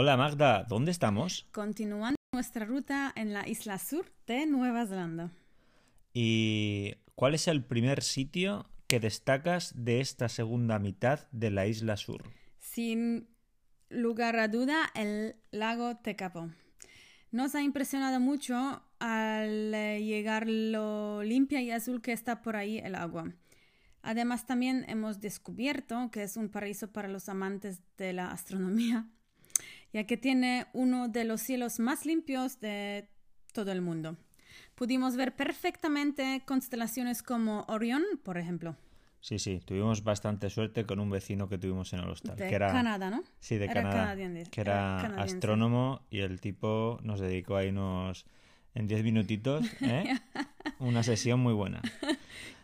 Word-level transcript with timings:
Hola 0.00 0.16
Magda, 0.16 0.62
¿dónde 0.62 0.92
estamos? 0.92 1.48
Continuando 1.50 2.14
nuestra 2.32 2.64
ruta 2.64 3.12
en 3.16 3.32
la 3.32 3.48
isla 3.48 3.80
sur 3.80 4.06
de 4.28 4.46
Nueva 4.46 4.86
Zelanda. 4.86 5.32
¿Y 6.14 6.94
cuál 7.16 7.34
es 7.34 7.48
el 7.48 7.64
primer 7.64 8.04
sitio 8.04 8.70
que 8.86 9.00
destacas 9.00 9.72
de 9.74 10.00
esta 10.00 10.28
segunda 10.28 10.78
mitad 10.78 11.26
de 11.32 11.50
la 11.50 11.66
isla 11.66 11.96
sur? 11.96 12.22
Sin 12.60 13.26
lugar 13.88 14.38
a 14.38 14.46
duda, 14.46 14.88
el 14.94 15.34
lago 15.50 15.96
Tekapo. 15.96 16.48
Nos 17.32 17.56
ha 17.56 17.62
impresionado 17.62 18.20
mucho 18.20 18.80
al 19.00 19.72
llegar 19.72 20.46
lo 20.46 21.24
limpia 21.24 21.60
y 21.60 21.72
azul 21.72 22.02
que 22.02 22.12
está 22.12 22.40
por 22.40 22.54
ahí 22.54 22.78
el 22.78 22.94
agua. 22.94 23.32
Además, 24.02 24.46
también 24.46 24.84
hemos 24.86 25.20
descubierto 25.20 26.12
que 26.12 26.22
es 26.22 26.36
un 26.36 26.50
paraíso 26.50 26.92
para 26.92 27.08
los 27.08 27.28
amantes 27.28 27.82
de 27.96 28.12
la 28.12 28.30
astronomía, 28.30 29.08
ya 29.92 30.04
que 30.04 30.16
tiene 30.16 30.66
uno 30.72 31.08
de 31.08 31.24
los 31.24 31.40
cielos 31.40 31.78
más 31.78 32.06
limpios 32.06 32.60
de 32.60 33.08
todo 33.52 33.72
el 33.72 33.80
mundo. 33.80 34.16
Pudimos 34.74 35.16
ver 35.16 35.34
perfectamente 35.34 36.42
constelaciones 36.46 37.22
como 37.22 37.64
Orión, 37.68 38.02
por 38.22 38.38
ejemplo. 38.38 38.76
Sí, 39.20 39.38
sí, 39.38 39.60
tuvimos 39.64 40.04
bastante 40.04 40.48
suerte 40.48 40.86
con 40.86 41.00
un 41.00 41.10
vecino 41.10 41.48
que 41.48 41.58
tuvimos 41.58 41.92
en 41.92 42.00
el 42.00 42.08
hostal. 42.08 42.36
De 42.36 42.48
que 42.48 42.54
era, 42.54 42.68
Canadá, 42.68 43.10
¿no? 43.10 43.24
Sí, 43.40 43.56
de 43.56 43.64
Era 43.64 43.74
Canadá. 43.74 44.16
Que 44.50 44.60
era 44.60 45.04
era 45.04 45.22
astrónomo 45.22 46.02
y 46.10 46.20
el 46.20 46.40
tipo 46.40 47.00
nos 47.02 47.20
dedicó 47.20 47.56
ahí 47.56 47.68
unos. 47.68 48.26
En 48.74 48.86
10 48.86 49.02
minutitos, 49.02 49.66
¿eh? 49.80 50.16
Una 50.78 51.02
sesión 51.02 51.40
muy 51.40 51.52
buena. 51.52 51.82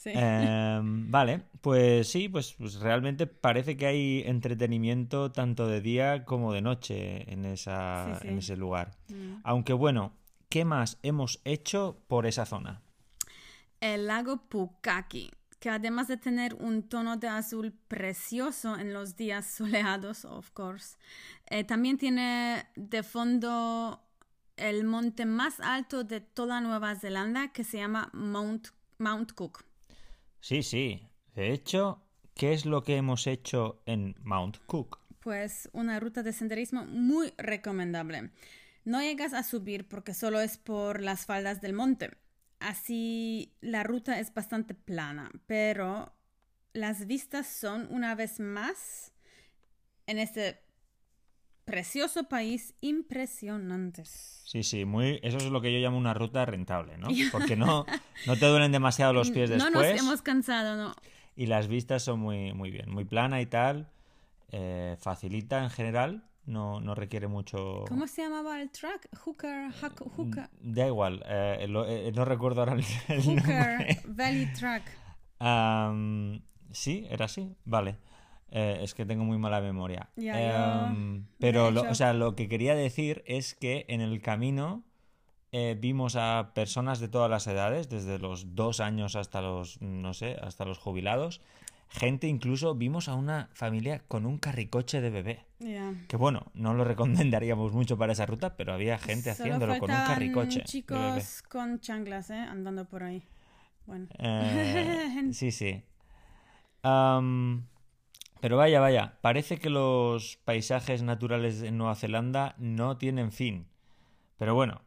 Sí. 0.00 0.12
Em, 0.14 1.10
vale, 1.10 1.42
pues 1.60 2.08
sí, 2.08 2.30
pues, 2.30 2.54
pues 2.54 2.76
realmente 2.76 3.26
parece 3.26 3.76
que 3.76 3.84
hay 3.84 4.22
entretenimiento 4.24 5.30
tanto 5.30 5.66
de 5.66 5.82
día 5.82 6.24
como 6.24 6.54
de 6.54 6.62
noche 6.62 7.30
en, 7.30 7.44
esa, 7.44 8.14
Sí, 8.14 8.20
sí. 8.22 8.28
en 8.28 8.38
ese 8.38 8.56
lugar. 8.56 8.96
Mm. 9.10 9.40
Aunque 9.44 9.74
bueno, 9.74 10.14
¿qué 10.48 10.64
más 10.64 10.96
hemos 11.02 11.42
hecho 11.44 12.02
por 12.08 12.24
esa 12.24 12.46
zona? 12.46 12.80
El 13.82 14.06
lago 14.06 14.38
Pukaki, 14.48 15.32
que 15.58 15.68
además 15.68 16.08
de 16.08 16.16
tener 16.16 16.54
un 16.54 16.82
tono 16.82 17.18
de 17.18 17.28
azul 17.28 17.74
precioso 17.86 18.78
en 18.78 18.94
los 18.94 19.16
días 19.16 19.44
soleados, 19.54 20.24
of 20.24 20.50
course, 20.52 20.96
eh, 21.50 21.62
también 21.64 21.98
tiene 21.98 22.64
de 22.74 23.02
fondo 23.02 24.00
el 24.56 24.84
monte 24.84 25.26
más 25.26 25.60
alto 25.60 26.04
de 26.04 26.22
toda 26.22 26.62
Nueva 26.62 26.94
Zelanda 26.94 27.48
que 27.48 27.64
se 27.64 27.76
llama 27.76 28.08
Mount, 28.14 28.68
Mount 28.96 29.32
Cook. 29.32 29.68
Sí, 30.40 30.62
sí. 30.62 31.08
De 31.34 31.52
hecho, 31.52 32.02
¿qué 32.34 32.52
es 32.52 32.66
lo 32.66 32.82
que 32.82 32.96
hemos 32.96 33.26
hecho 33.26 33.82
en 33.86 34.16
Mount 34.22 34.58
Cook? 34.66 34.98
Pues 35.20 35.68
una 35.72 36.00
ruta 36.00 36.22
de 36.22 36.32
senderismo 36.32 36.84
muy 36.86 37.32
recomendable. 37.36 38.30
No 38.84 39.00
llegas 39.02 39.34
a 39.34 39.42
subir 39.42 39.86
porque 39.86 40.14
solo 40.14 40.40
es 40.40 40.56
por 40.56 41.02
las 41.02 41.26
faldas 41.26 41.60
del 41.60 41.74
monte. 41.74 42.10
Así 42.58 43.54
la 43.60 43.82
ruta 43.82 44.18
es 44.18 44.32
bastante 44.32 44.74
plana, 44.74 45.30
pero 45.46 46.12
las 46.72 47.06
vistas 47.06 47.46
son 47.46 47.86
una 47.90 48.14
vez 48.14 48.40
más 48.40 49.12
en 50.06 50.18
este 50.18 50.62
precioso 51.70 52.24
país 52.24 52.74
impresionantes. 52.80 54.42
Sí, 54.44 54.62
sí, 54.62 54.84
muy, 54.84 55.20
eso 55.22 55.36
es 55.38 55.44
lo 55.46 55.60
que 55.60 55.72
yo 55.72 55.78
llamo 55.78 55.96
una 55.98 56.12
ruta 56.14 56.44
rentable, 56.44 56.98
¿no? 56.98 57.08
Porque 57.32 57.56
no, 57.56 57.86
no 58.26 58.36
te 58.36 58.46
duelen 58.46 58.72
demasiado 58.72 59.12
los 59.12 59.30
pies 59.30 59.50
no 59.50 59.56
después 59.56 59.92
nos 59.92 60.00
hemos 60.00 60.22
cansado, 60.22 60.76
no. 60.76 60.94
y 61.36 61.46
las 61.46 61.68
vistas 61.68 62.02
son 62.02 62.20
muy, 62.20 62.52
muy 62.52 62.70
bien, 62.70 62.90
muy 62.90 63.04
plana 63.04 63.40
y 63.40 63.46
tal, 63.46 63.88
eh, 64.50 64.96
facilita 65.00 65.62
en 65.62 65.70
general, 65.70 66.24
no, 66.46 66.80
no 66.80 66.94
requiere 66.96 67.28
mucho... 67.28 67.84
¿Cómo 67.88 68.06
se 68.08 68.22
llamaba 68.22 68.60
el 68.60 68.70
track? 68.70 69.08
Hooker, 69.20 69.68
Huck- 69.80 70.10
Hooker, 70.16 70.48
Da 70.60 70.86
igual, 70.86 71.22
eh, 71.26 71.66
lo- 71.68 71.86
eh, 71.86 72.10
no 72.12 72.24
recuerdo 72.24 72.60
ahora 72.62 72.72
el, 72.74 72.84
el 73.08 73.22
Hooker 73.22 73.36
nombre. 73.36 74.00
Valley 74.06 74.52
Track. 74.52 74.82
Sí, 76.72 77.04
era 77.10 77.24
así, 77.24 77.56
vale. 77.64 77.96
Eh, 78.52 78.80
es 78.82 78.94
que 78.94 79.06
tengo 79.06 79.24
muy 79.24 79.38
mala 79.38 79.60
memoria. 79.60 80.10
Em, 80.16 81.26
pero, 81.38 81.70
lo, 81.70 81.82
o 81.82 81.94
sea, 81.94 82.12
lo 82.12 82.34
que 82.34 82.48
quería 82.48 82.74
decir 82.74 83.22
es 83.26 83.54
que 83.54 83.84
en 83.88 84.00
el 84.00 84.20
camino 84.20 84.82
eh, 85.52 85.76
vimos 85.78 86.16
a 86.16 86.52
personas 86.54 87.00
de 87.00 87.08
todas 87.08 87.30
las 87.30 87.46
edades, 87.46 87.88
desde 87.88 88.18
los 88.18 88.54
dos 88.54 88.80
años 88.80 89.16
hasta 89.16 89.40
los, 89.40 89.80
no 89.80 90.14
sé, 90.14 90.36
hasta 90.42 90.64
los 90.64 90.78
jubilados. 90.78 91.40
Gente, 91.88 92.28
incluso 92.28 92.76
vimos 92.76 93.08
a 93.08 93.14
una 93.14 93.50
familia 93.52 94.00
con 94.06 94.24
un 94.24 94.38
carricoche 94.38 95.00
de 95.00 95.10
bebé. 95.10 95.46
Ya. 95.58 95.92
Que 96.06 96.16
bueno, 96.16 96.46
no 96.54 96.72
lo 96.72 96.84
recomendaríamos 96.84 97.72
mucho 97.72 97.98
para 97.98 98.12
esa 98.12 98.26
ruta, 98.26 98.56
pero 98.56 98.72
había 98.72 98.96
gente 98.96 99.34
Solo 99.34 99.42
haciéndolo 99.42 99.78
con 99.80 99.90
un 99.90 99.96
carricoche. 99.96 100.50
de 100.50 100.54
bebé. 100.58 100.64
chicos 100.66 101.42
con 101.48 101.80
chanclas, 101.80 102.30
¿eh? 102.30 102.38
Andando 102.38 102.84
por 102.84 103.02
ahí. 103.02 103.24
Bueno. 103.86 104.06
Eh, 104.20 105.28
sí, 105.32 105.50
sí. 105.50 105.82
Pero 108.40 108.56
vaya, 108.56 108.80
vaya, 108.80 109.18
parece 109.20 109.58
que 109.58 109.70
los 109.70 110.38
paisajes 110.44 111.02
naturales 111.02 111.62
en 111.62 111.78
Nueva 111.78 111.94
Zelanda 111.94 112.54
no 112.58 112.96
tienen 112.96 113.32
fin. 113.32 113.66
Pero 114.38 114.54
bueno, 114.54 114.82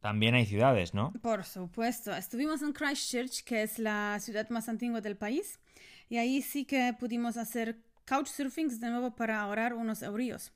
también 0.00 0.34
hay 0.34 0.46
ciudades, 0.46 0.94
¿no? 0.94 1.12
Por 1.22 1.44
supuesto. 1.44 2.14
Estuvimos 2.14 2.62
en 2.62 2.72
Christchurch, 2.72 3.44
que 3.44 3.62
es 3.62 3.78
la 3.78 4.18
ciudad 4.20 4.48
más 4.50 4.68
antigua 4.68 5.00
del 5.00 5.16
país, 5.16 5.60
y 6.08 6.16
ahí 6.16 6.42
sí 6.42 6.64
que 6.64 6.94
pudimos 6.98 7.36
hacer 7.36 7.78
couchsurfing 8.06 8.80
de 8.80 8.90
nuevo 8.90 9.14
para 9.14 9.40
ahorrar 9.40 9.74
unos 9.74 10.02
euros. 10.02 10.52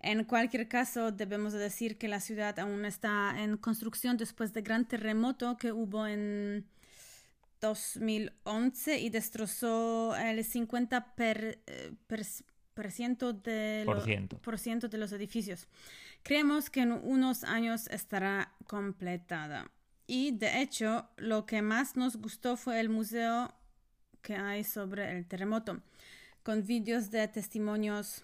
En 0.00 0.24
cualquier 0.24 0.68
caso, 0.68 1.12
debemos 1.12 1.52
de 1.52 1.60
decir 1.60 1.96
que 1.96 2.08
la 2.08 2.20
ciudad 2.20 2.58
aún 2.58 2.84
está 2.84 3.42
en 3.42 3.56
construcción 3.56 4.16
después 4.16 4.52
del 4.52 4.62
gran 4.62 4.86
terremoto 4.86 5.56
que 5.56 5.72
hubo 5.72 6.06
en 6.06 6.66
2011 7.60 8.98
y 8.98 9.10
destrozó 9.10 10.14
el 10.16 10.44
50 10.44 11.14
per, 11.14 11.62
eh, 11.66 11.92
per- 12.06 12.26
por 12.74 12.90
ciento 12.90 13.32
de, 13.32 13.84
lo- 13.86 13.92
Por 13.94 14.04
ciento. 14.04 14.38
por 14.38 14.58
ciento 14.58 14.88
de 14.88 14.98
los 14.98 15.12
edificios. 15.12 15.68
Creemos 16.22 16.70
que 16.70 16.80
en 16.80 16.92
unos 16.92 17.44
años 17.44 17.86
estará 17.88 18.52
completada. 18.66 19.70
Y 20.06 20.32
de 20.32 20.60
hecho, 20.60 21.08
lo 21.16 21.46
que 21.46 21.62
más 21.62 21.96
nos 21.96 22.16
gustó 22.16 22.56
fue 22.56 22.80
el 22.80 22.88
museo 22.88 23.54
que 24.22 24.34
hay 24.36 24.64
sobre 24.64 25.16
el 25.16 25.26
terremoto, 25.26 25.80
con 26.42 26.66
vídeos 26.66 27.10
de 27.10 27.26
testimonios 27.28 28.22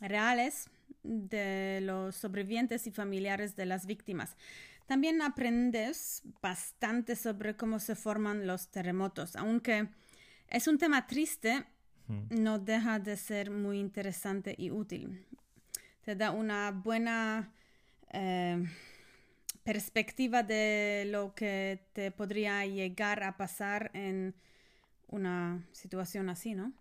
reales 0.00 0.68
de 1.02 1.80
los 1.82 2.16
sobrevivientes 2.16 2.86
y 2.86 2.90
familiares 2.90 3.56
de 3.56 3.66
las 3.66 3.86
víctimas. 3.86 4.36
También 4.86 5.20
aprendes 5.22 6.22
bastante 6.40 7.16
sobre 7.16 7.56
cómo 7.56 7.78
se 7.80 7.96
forman 7.96 8.46
los 8.46 8.70
terremotos, 8.70 9.36
aunque 9.36 9.88
es 10.48 10.68
un 10.68 10.78
tema 10.78 11.06
triste, 11.06 11.66
no 12.30 12.58
deja 12.58 12.98
de 12.98 13.16
ser 13.16 13.50
muy 13.50 13.78
interesante 13.80 14.54
y 14.58 14.70
útil. 14.70 15.26
Te 16.02 16.16
da 16.16 16.30
una 16.32 16.70
buena 16.72 17.52
eh, 18.12 18.64
perspectiva 19.64 20.42
de 20.42 21.04
lo 21.10 21.34
que 21.34 21.80
te 21.92 22.10
podría 22.10 22.64
llegar 22.66 23.22
a 23.24 23.36
pasar 23.36 23.90
en 23.94 24.34
una 25.08 25.66
situación 25.72 26.30
así, 26.30 26.54
¿no? 26.54 26.72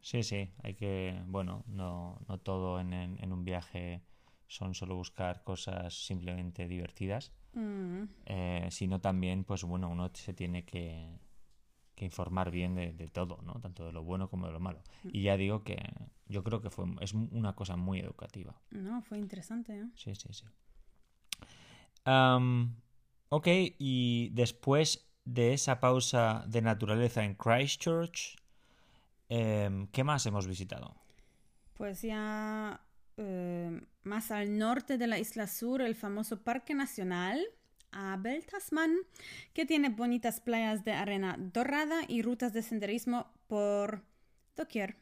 Sí, 0.00 0.22
sí, 0.22 0.48
hay 0.62 0.74
que, 0.74 1.20
bueno, 1.26 1.64
no, 1.66 2.18
no 2.28 2.38
todo 2.38 2.80
en, 2.80 2.92
en- 2.92 3.22
en 3.22 3.32
un 3.32 3.44
viaje 3.44 4.02
son 4.46 4.74
solo 4.74 4.94
buscar 4.96 5.42
cosas 5.44 5.94
simplemente 6.06 6.66
divertidas, 6.68 7.32
Mm, 7.54 8.04
eh, 8.26 8.68
sino 8.70 9.00
también, 9.00 9.44
pues 9.44 9.64
bueno, 9.64 9.88
uno 9.88 10.10
se 10.14 10.32
tiene 10.34 10.64
que, 10.64 11.18
que 11.94 12.04
informar 12.04 12.50
bien 12.50 12.74
de, 12.74 12.92
de 12.92 13.08
todo, 13.08 13.40
¿no? 13.42 13.60
Tanto 13.60 13.84
de 13.86 13.92
lo 13.92 14.02
bueno 14.02 14.28
como 14.30 14.46
de 14.46 14.52
lo 14.52 14.60
malo. 14.60 14.82
Y 15.04 15.22
ya 15.22 15.36
digo 15.36 15.64
que 15.64 15.76
yo 16.26 16.44
creo 16.44 16.60
que 16.62 16.70
fue, 16.70 16.86
es 17.00 17.12
una 17.14 17.54
cosa 17.54 17.76
muy 17.76 18.00
educativa. 18.00 18.54
no, 18.70 19.02
fue 19.02 19.18
interesante, 19.18 19.78
¿eh? 19.78 19.86
Sí, 19.96 20.14
sí, 20.14 20.28
sí. 20.32 20.46
Ok, 23.32 23.46
y 23.78 24.30
después 24.30 25.08
de 25.24 25.52
esa 25.52 25.78
pausa 25.78 26.44
de 26.48 26.62
naturaleza 26.62 27.24
en 27.24 27.34
Christchurch, 27.34 28.36
em, 29.28 29.86
¿qué 29.88 30.02
más 30.02 30.26
hemos 30.26 30.46
visitado? 30.46 30.96
Pues 31.74 32.02
ya 32.02 32.80
eh, 33.22 33.82
más 34.02 34.30
al 34.30 34.56
norte 34.56 34.96
de 34.96 35.06
la 35.06 35.18
isla 35.18 35.46
sur, 35.46 35.82
el 35.82 35.94
famoso 35.94 36.42
Parque 36.42 36.72
Nacional 36.72 37.44
Abel 37.92 38.46
Tasman, 38.46 38.96
que 39.52 39.66
tiene 39.66 39.90
bonitas 39.90 40.40
playas 40.40 40.84
de 40.84 40.92
arena 40.92 41.36
dorada 41.38 42.00
y 42.08 42.22
rutas 42.22 42.54
de 42.54 42.62
senderismo 42.62 43.30
por 43.46 44.04
doquier. 44.56 44.96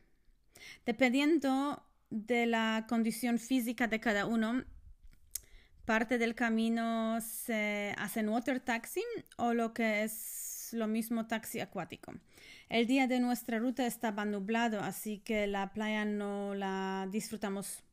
Dependiendo 0.84 1.80
de 2.10 2.46
la 2.46 2.86
condición 2.88 3.38
física 3.38 3.86
de 3.86 4.00
cada 4.00 4.26
uno, 4.26 4.64
parte 5.84 6.18
del 6.18 6.34
camino 6.34 7.20
se 7.20 7.94
hace 7.98 8.20
en 8.20 8.30
water 8.30 8.58
taxi 8.58 9.04
o 9.36 9.54
lo 9.54 9.72
que 9.72 10.02
es 10.02 10.70
lo 10.72 10.88
mismo 10.88 11.28
taxi 11.28 11.60
acuático. 11.60 12.14
El 12.68 12.88
día 12.88 13.06
de 13.06 13.20
nuestra 13.20 13.60
ruta 13.60 13.86
estaba 13.86 14.24
nublado, 14.24 14.80
así 14.80 15.18
que 15.18 15.46
la 15.46 15.72
playa 15.72 16.04
no 16.04 16.56
la 16.56 17.08
disfrutamos 17.10 17.84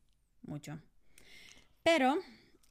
mucho. 0.46 0.78
Pero 1.82 2.16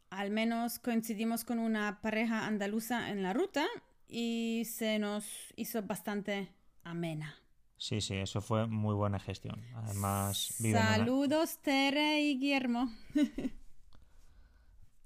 al 0.09 0.31
menos 0.31 0.79
coincidimos 0.79 1.43
con 1.43 1.59
una 1.59 2.01
pareja 2.01 2.45
andaluza 2.45 3.09
en 3.09 3.23
la 3.23 3.33
ruta 3.33 3.65
y 4.07 4.63
se 4.65 4.99
nos 4.99 5.53
hizo 5.55 5.81
bastante 5.83 6.49
amena. 6.83 7.35
Sí, 7.77 8.01
sí, 8.01 8.15
eso 8.15 8.41
fue 8.41 8.67
muy 8.67 8.95
buena 8.95 9.19
gestión. 9.19 9.61
Además, 9.75 10.55
Saludos, 10.71 11.57
Tere 11.61 12.21
y 12.21 12.39
Guillermo. 12.39 12.91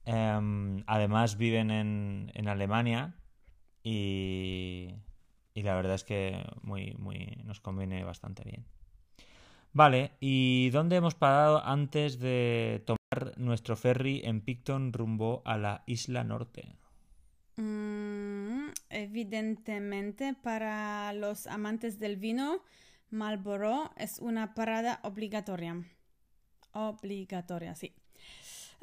Em, 0.05 0.83
además, 0.87 1.37
viven 1.37 1.69
en, 1.69 2.31
en 2.33 2.47
Alemania 2.47 3.13
y, 3.83 4.95
y, 5.53 5.61
la 5.61 5.75
verdad 5.75 5.93
es 5.93 6.03
que 6.03 6.43
muy, 6.63 6.95
muy, 6.97 7.37
nos 7.43 7.59
conviene 7.59 8.03
bastante 8.03 8.43
bien. 8.43 8.65
Vale, 9.71 10.11
¿y 10.19 10.69
dónde 10.71 10.95
hemos 10.95 11.15
parado 11.15 11.63
antes 11.63 12.19
de 12.19 12.83
tomar 12.85 13.37
nuestro 13.37 13.75
ferry 13.75 14.21
en 14.23 14.41
Picton 14.41 14.93
rumbo 14.93 15.41
a 15.45 15.57
la 15.57 15.83
isla 15.85 16.23
norte? 16.23 16.75
Mm, 17.57 18.69
evidentemente, 18.89 20.33
para 20.33 21.13
los 21.13 21.45
amantes 21.45 21.99
del 21.99 22.17
vino, 22.17 22.63
Marlborough 23.11 23.91
es 23.95 24.19
una 24.19 24.55
parada 24.55 24.99
obligatoria. 25.03 25.83
Obligatoria, 26.73 27.75
sí. 27.75 27.93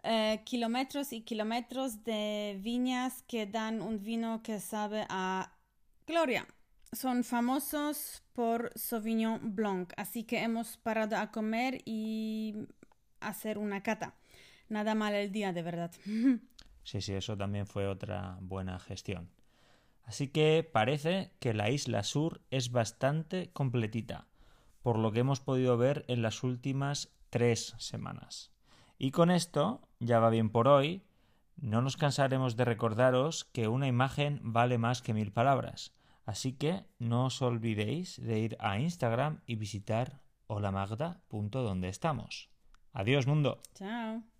Eh, 0.03 0.43
kilómetros 0.45 1.13
y 1.13 1.23
kilómetros 1.23 2.05
de 2.05 2.59
viñas 2.63 3.25
que 3.25 3.47
dan 3.47 3.83
un 3.83 4.03
vino 4.05 4.43
que 4.43 4.61
sabe 4.61 5.05
a 5.09 5.53
gloria. 6.07 6.47
Son 6.93 7.25
famosos 7.25 8.23
por 8.33 8.71
Sauvignon 8.75 9.55
Blanc, 9.55 9.93
así 9.97 10.25
que 10.25 10.43
hemos 10.43 10.77
parado 10.77 11.17
a 11.17 11.31
comer 11.31 11.83
y 11.85 12.55
hacer 13.21 13.59
una 13.59 13.83
cata. 13.83 14.15
Nada 14.69 14.95
mal 14.95 15.15
el 15.15 15.33
día, 15.33 15.53
de 15.53 15.63
verdad. 15.63 15.93
Sí, 16.87 17.01
sí, 17.01 17.15
eso 17.15 17.37
también 17.37 17.67
fue 17.67 17.89
otra 17.89 18.39
buena 18.41 18.79
gestión. 18.79 19.29
Así 20.05 20.29
que 20.29 20.63
parece 20.63 21.33
que 21.41 21.53
la 21.53 21.69
isla 21.69 22.05
sur 22.05 22.43
es 22.53 22.71
bastante 22.71 23.51
completita, 23.53 24.29
por 24.83 24.97
lo 24.97 25.11
que 25.11 25.19
hemos 25.19 25.41
podido 25.41 25.77
ver 25.77 26.05
en 26.07 26.23
las 26.23 26.45
últimas 26.45 27.11
tres 27.31 27.75
semanas. 27.79 28.53
Y 28.99 29.11
con 29.11 29.33
esto 29.33 29.81
ya 29.99 30.21
va 30.21 30.31
bien 30.31 30.49
por 30.49 30.69
hoy. 30.69 31.03
No 31.57 31.83
nos 31.83 31.97
cansaremos 31.97 32.57
de 32.57 32.65
recordaros 32.65 33.45
que 33.47 33.67
una 33.67 33.89
imagen 33.89 34.39
vale 34.45 34.79
más 34.79 35.03
que 35.03 35.13
mil 35.13 35.33
palabras. 35.33 35.93
Así 36.27 36.53
que 36.53 36.85
no 36.99 37.27
os 37.27 37.41
olvidéis 37.41 38.19
de 38.21 38.41
ir 38.41 38.53
a 38.59 38.79
Instagram 38.79 39.41
y 39.47 39.55
visitar 39.55 40.21
holamagda.donde 40.49 41.89
estamos. 41.89 42.51
Adiós 42.93 43.27
mundo. 43.27 43.63
Chao. 43.75 44.36